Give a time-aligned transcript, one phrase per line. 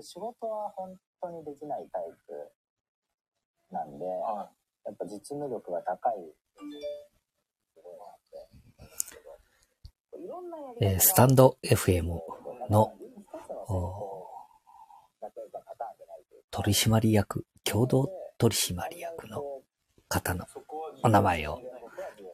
[0.00, 4.50] 私仕事は本当にできないタイプなんで、は
[4.86, 6.14] やっぱ実務力が高い。
[10.80, 12.18] えースタンド FM
[12.70, 12.92] の
[13.68, 14.26] お
[16.50, 18.08] 取締役、共同
[18.38, 19.42] 取締役の
[20.08, 20.46] 方の
[21.02, 21.60] お名前を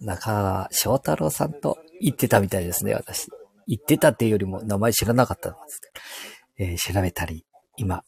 [0.00, 3.28] 中川翔太郎さんと言ってたみたいですね、私。
[3.68, 7.45] 言ってたっていうよりも名前知らなかったんですけど、えー調べたり、
[7.76, 8.04] 今、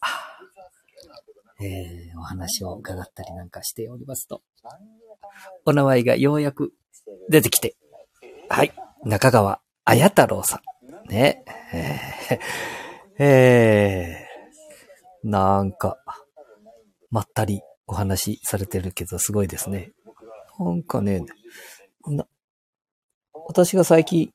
[1.61, 4.43] えーお話を伺ったりなんかしておりますと、
[5.65, 6.73] お名前がようやく
[7.29, 7.77] 出てきて、
[8.49, 8.73] はい、
[9.05, 10.61] 中川綾太郎さ
[11.09, 11.11] ん。
[11.11, 11.45] ね。
[11.73, 14.29] えーえー
[15.25, 15.99] なんか、
[17.11, 19.91] まったりお話しされてるけど、すごいですね。
[20.61, 21.25] なんかね、
[22.07, 22.25] な、
[23.47, 24.33] 私が最近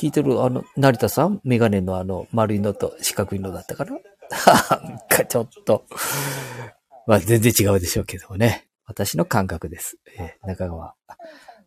[0.00, 3.98] 聞いてるあの、成田さんメガネのあの、丸いのと四角いのだったかな？
[4.30, 5.84] なんかちょっと、
[7.06, 8.68] まあ全然違うでしょうけどもね。
[8.86, 9.98] 私の感覚です。
[10.18, 10.94] えー中川、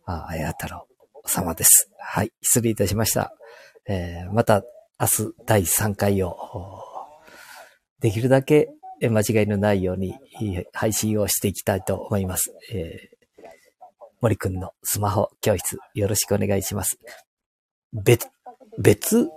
[0.06, 0.86] あ、綾太郎
[1.26, 1.90] 様です。
[1.98, 3.32] はい、失礼いたしました。
[3.86, 4.62] えーまた
[4.98, 6.36] 明日第3回を、
[8.00, 8.70] できるだけ
[9.02, 10.14] 間違いのないように
[10.72, 12.54] 配信をしていきたいと思います。
[12.72, 13.20] えー
[14.22, 16.98] 森くんのスマホ教室よろしくお願いします。
[17.94, 18.28] 別、
[18.78, 19.30] 別、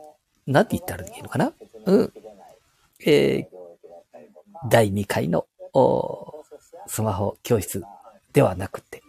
[0.46, 1.54] なんて言ったらいいのかな？
[1.86, 2.14] うん。
[3.06, 3.64] えー
[4.70, 6.44] 第2回のお
[6.88, 7.84] スマホ教室
[8.34, 9.02] ではなくて、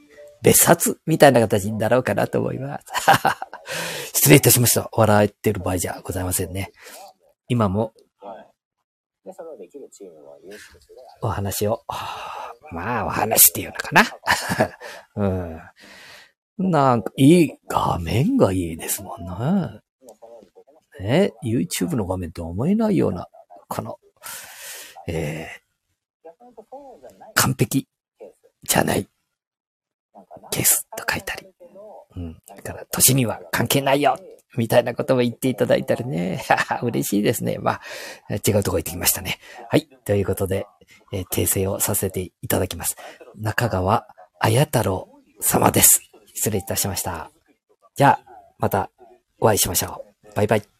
[0.43, 2.87] 別冊みたいな形になろうかなと思います。
[4.15, 4.89] 失礼いたしました。
[4.93, 6.73] 笑ってる場合じゃございませんね。
[7.49, 7.93] 今も、
[11.23, 11.83] お話を、
[12.73, 14.03] まあお話っていうのかな。
[16.59, 16.71] うん。
[16.71, 19.81] なんか、いい、画面がいいですもんね。
[21.01, 23.29] ね、YouTube の画面と思えないような、
[23.69, 23.99] この、
[25.07, 26.31] えー、
[27.35, 27.89] 完璧
[28.63, 29.09] じゃない
[30.51, 31.47] ケースと書いたり。
[32.17, 32.37] うん。
[32.47, 34.19] だから、年には関係ないよ
[34.57, 36.45] みたいなことも言っていただいたりね。
[36.83, 37.59] 嬉しいですね。
[37.59, 39.39] まあ、違うとこ行ってきましたね。
[39.69, 39.87] はい。
[40.05, 40.67] ということで、
[41.13, 42.97] えー訂正をさせていただきます。
[43.37, 44.07] 中川
[44.39, 45.09] 綾太郎
[45.41, 46.03] 様です。
[46.35, 47.31] 失礼いたしました。
[47.97, 48.91] じゃあ、また
[49.39, 50.35] お会いしましょう。
[50.35, 50.74] バイバイ。